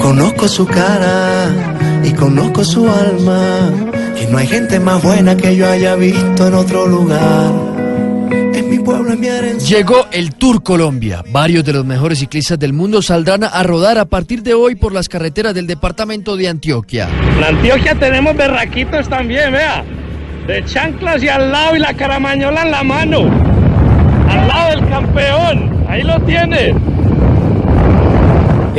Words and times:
Conozco 0.00 0.48
su 0.48 0.66
cara 0.66 1.48
y 2.02 2.12
conozco 2.12 2.64
su 2.64 2.88
alma. 2.88 3.70
Que 4.16 4.26
no 4.26 4.38
hay 4.38 4.46
gente 4.46 4.80
más 4.80 5.02
buena 5.02 5.36
que 5.36 5.54
yo 5.54 5.68
haya 5.68 5.94
visto 5.94 6.48
en 6.48 6.54
otro 6.54 6.86
lugar. 6.86 7.52
Es 8.54 8.64
mi 8.64 8.78
pueblo, 8.78 9.12
es 9.12 9.18
mi 9.18 9.26
herencia. 9.26 9.76
Llegó 9.76 10.06
el 10.10 10.34
Tour 10.34 10.62
Colombia. 10.62 11.22
Varios 11.30 11.64
de 11.64 11.74
los 11.74 11.84
mejores 11.84 12.18
ciclistas 12.18 12.58
del 12.58 12.72
mundo 12.72 13.02
saldrán 13.02 13.44
a 13.44 13.62
rodar 13.62 13.98
a 13.98 14.06
partir 14.06 14.42
de 14.42 14.54
hoy 14.54 14.74
por 14.74 14.92
las 14.92 15.08
carreteras 15.08 15.54
del 15.54 15.66
departamento 15.66 16.36
de 16.36 16.48
Antioquia. 16.48 17.08
En 17.36 17.44
Antioquia 17.44 17.94
tenemos 17.94 18.34
berraquitos 18.36 19.08
también, 19.08 19.52
vea. 19.52 19.84
De 20.46 20.64
chanclas 20.64 21.22
y 21.22 21.28
al 21.28 21.52
lado 21.52 21.76
y 21.76 21.78
la 21.78 21.92
caramañola 21.94 22.62
en 22.62 22.70
la 22.70 22.82
mano. 22.82 23.18
Al 24.28 24.48
lado 24.48 24.70
del 24.70 24.88
campeón. 24.88 25.84
Ahí 25.88 26.02
lo 26.02 26.18
tiene. 26.22 26.74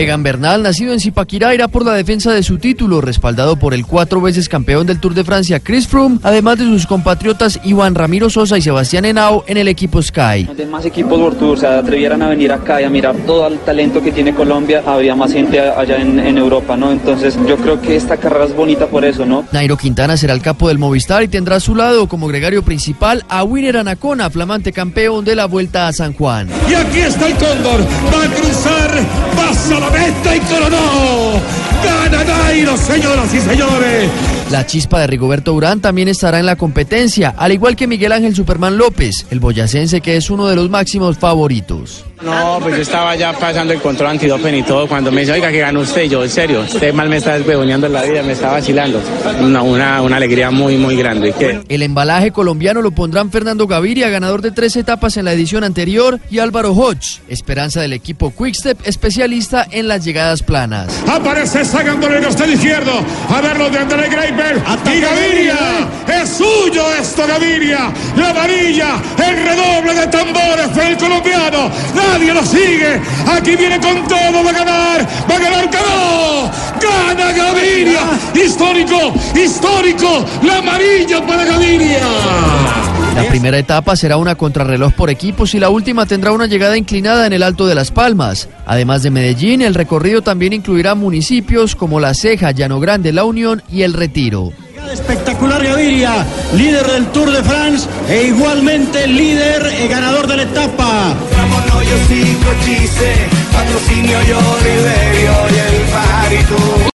Egan 0.02 0.24
Bernal, 0.24 0.64
nacido 0.64 0.94
en 0.94 1.00
Zipaquirá, 1.00 1.54
irá 1.54 1.68
por 1.68 1.86
la 1.86 1.94
defensa 1.94 2.32
de 2.32 2.42
su 2.42 2.58
título, 2.58 3.02
respaldado 3.02 3.58
por 3.58 3.76
el 3.76 3.86
cuatro 3.86 4.20
veces 4.20 4.50
campeón 4.50 4.88
del 4.88 5.00
Tour 5.00 5.14
de 5.14 5.24
Francia, 5.24 5.60
Chris 5.60 5.88
Froome, 5.88 6.20
además 6.24 6.58
de 6.58 6.66
sus 6.66 6.88
compatriotas 6.88 7.60
Iván 7.64 7.94
Ramiro 7.94 8.28
Sosa 8.30 8.58
y 8.58 8.64
Sebastián 8.64 9.06
Henao 9.06 9.44
en 9.46 9.58
el 9.58 9.68
equipo 9.68 10.02
Sky. 10.02 10.46
Donde 10.46 10.66
más 10.66 10.86
equipos 10.86 11.20
World 11.20 11.38
Tour 11.38 11.60
se 11.60 11.68
atrevieran 11.68 12.22
a 12.24 12.30
venir 12.30 12.52
acá 12.52 12.82
y 12.82 12.84
a 12.84 12.90
mirar 12.90 13.16
todo 13.28 13.48
el 13.48 13.60
talento 13.60 14.02
que 14.02 14.12
tiene 14.12 14.34
Colombia, 14.34 14.82
habría 14.86 15.16
más 15.16 15.34
gente 15.34 15.60
allá 15.60 15.98
en, 15.98 16.18
en 16.18 16.38
Europa, 16.38 16.76
¿no? 16.76 16.92
Entonces 16.92 17.38
yo 17.48 17.58
creo 17.58 17.80
que 17.80 17.96
esta 17.96 18.18
carrera 18.18 18.46
es 18.46 18.56
bonita 18.56 18.88
por 18.88 19.06
eso, 19.06 19.24
¿no? 19.26 19.46
Nairo 19.52 19.78
Quintana 19.78 20.18
será 20.18 20.34
el 20.34 20.42
capo 20.42 20.68
del 20.68 20.80
Movistar 20.80 21.22
y 21.22 21.28
tendrá 21.28 21.58
a 21.58 21.60
su 21.60 21.76
lado 21.76 22.08
como 22.08 22.28
gregario 22.28 22.64
principal 22.64 23.24
a 23.30 23.44
Winner 23.44 23.78
Anacona, 23.78 24.32
flamante 24.32 24.74
campeón 24.74 25.24
de 25.26 25.36
la 25.36 25.46
Vuelta 25.46 25.88
a 25.88 25.94
San 25.94 26.14
Juan. 26.14 26.48
Y 26.68 26.74
aquí 26.74 27.02
está 27.02 27.28
el 27.28 27.36
Cóndor, 27.36 27.82
va 27.82 28.24
a 28.24 28.36
cruzar, 28.36 28.92
pasa 29.36 29.80
la 29.80 29.91
meta 29.92 30.36
y 30.36 30.40
coronó. 30.42 31.42
Gana 31.84 32.24
Nairo, 32.24 32.78
señoras 32.78 33.34
y 33.34 33.40
señores. 33.40 34.10
La 34.52 34.66
chispa 34.66 35.00
de 35.00 35.08
Rigoberto 35.08 35.54
Urán 35.54 35.80
también 35.82 36.08
estará 36.08 36.40
en 36.40 36.46
la 36.46 36.56
competencia, 36.56 37.34
al 37.38 37.52
igual 37.54 37.76
que 37.76 37.88
Miguel 37.88 38.12
Ángel 38.12 38.36
Superman 38.36 38.78
López, 38.78 39.26
el 39.30 39.40
boyacense 39.40 40.02
que 40.02 40.18
es 40.18 40.30
uno 40.30 40.48
de 40.48 40.56
los 40.56 40.70
máximos 40.70 41.18
favoritos. 41.18 42.06
No, 42.24 42.60
pues 42.62 42.76
yo 42.76 42.82
estaba 42.82 43.16
ya 43.16 43.34
pasando 43.34 43.74
el 43.74 43.82
control 43.82 44.12
antidopen 44.12 44.56
y 44.56 44.64
todo. 44.64 44.88
Cuando 44.88 45.12
me 45.12 45.22
dice, 45.22 45.34
oiga, 45.34 45.52
que 45.52 45.60
ganó 45.60 45.82
usted, 45.82 46.04
yo, 46.04 46.24
en 46.24 46.30
serio, 46.30 46.62
usted 46.62 46.94
mal 46.94 47.10
me 47.10 47.18
está 47.18 47.38
desbegoneando 47.38 47.88
en 47.88 47.94
la 47.94 48.04
vida, 48.04 48.24
me 48.24 48.34
está 48.34 48.52
vacilando. 48.52 49.02
Una, 49.42 49.62
una, 49.62 50.02
una 50.02 50.18
alegría 50.18 50.52
muy, 50.52 50.78
muy 50.78 50.96
grande. 50.96 51.34
¿Qué? 51.38 51.62
El 51.68 51.82
embalaje 51.82 52.32
colombiano 52.32 52.82
lo 52.82 52.92
pondrán 52.92 53.32
Fernando 53.32 53.68
Gaviria, 53.68 54.10
ganador 54.10 54.42
de 54.42 54.52
tres 54.52 54.76
etapas 54.76 55.18
en 55.18 55.26
la 55.26 55.34
edición 55.34 55.64
anterior, 55.64 56.20
y 56.30 56.40
Álvaro 56.40 56.74
Hodge, 56.74 57.22
esperanza 57.28 57.82
del 57.82 57.94
equipo 57.94 58.34
Quickstep, 58.36 58.80
especialista 58.86 59.66
en 59.72 59.88
las 59.88 60.04
llegadas 60.04 60.44
planas. 60.44 61.02
Aparece 61.08 61.62
por 62.00 62.14
el 62.14 62.24
costado 62.24 62.52
izquierdo. 62.52 62.92
A 63.30 63.42
verlo 63.42 63.70
de 63.70 63.80
André 63.80 64.10
Greiper. 64.10 64.62
Y 64.86 65.00
Gaviria. 65.00 65.90
Es 66.08 66.30
suyo 66.30 66.84
esto, 67.00 67.26
Gaviria. 67.28 67.92
La 68.16 68.34
varilla. 68.34 68.96
El 69.32 69.44
redoble 69.44 69.94
de 69.94 70.08
tambores 70.08 70.68
para 70.76 70.90
el 70.90 70.98
colombiano. 70.98 71.72
Nadie 71.96 72.34
lo 72.34 72.44
sigue. 72.46 73.00
Aquí 73.32 73.56
viene 73.56 73.80
con 73.80 74.06
todo. 74.08 74.44
Va 74.44 74.50
a 74.50 74.54
ganar. 74.54 75.08
Va 75.30 75.36
a 75.36 75.40
ganar. 75.40 75.70
Ganó. 75.70 76.52
Gana 76.82 77.32
Gaviria. 77.32 78.02
Histórico. 78.36 79.14
Histórico. 79.34 80.26
La 80.44 80.58
amarilla 80.58 81.26
para 81.26 81.46
Gaviria. 81.46 82.02
La 83.16 83.28
primera 83.30 83.58
etapa 83.58 83.96
será 83.96 84.18
una 84.18 84.36
contrarreloj 84.36 84.94
por 84.94 85.10
equipos 85.10 85.54
y 85.54 85.60
la 85.60 85.70
última 85.70 86.06
tendrá 86.06 86.32
una 86.32 86.48
llegada 86.48 86.78
inclinada 86.78 87.28
en 87.28 87.34
el 87.34 87.44
Alto 87.44 87.68
de 87.68 87.76
las 87.76 87.92
Palmas. 87.92 88.50
Además 88.66 89.04
de 89.04 89.12
Medellín, 89.12 89.62
el 89.62 89.76
recorrido 89.76 90.22
también 90.22 90.54
incluirá 90.54 90.96
municipios 90.96 91.76
como 91.76 92.00
La 92.00 92.14
Ceja, 92.14 92.52
Llano 92.52 92.80
Grande, 92.80 93.12
La 93.12 93.26
Unión 93.26 93.64
y 93.70 93.84
El 93.84 93.94
Retiro. 93.94 94.52
Líder 95.92 96.88
del 96.88 97.06
Tour 97.08 97.30
de 97.32 97.44
France 97.44 97.86
e 98.08 98.24
igualmente 98.28 99.06
líder 99.08 99.62
y 99.84 99.90
ganador 99.90 100.26
de 100.26 100.38
la 100.38 100.44
etapa. 100.44 101.14